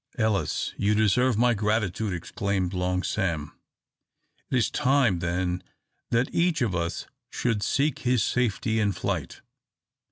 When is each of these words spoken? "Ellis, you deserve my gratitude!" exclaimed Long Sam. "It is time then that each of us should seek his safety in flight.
"Ellis, 0.17 0.73
you 0.77 0.95
deserve 0.95 1.37
my 1.37 1.53
gratitude!" 1.53 2.11
exclaimed 2.11 2.73
Long 2.73 3.03
Sam. 3.03 3.51
"It 4.49 4.57
is 4.57 4.71
time 4.71 5.19
then 5.19 5.61
that 6.09 6.33
each 6.33 6.63
of 6.63 6.73
us 6.73 7.05
should 7.29 7.61
seek 7.61 7.99
his 7.99 8.23
safety 8.23 8.79
in 8.79 8.93
flight. 8.93 9.41